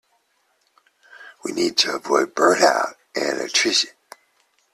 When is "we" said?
1.45-1.51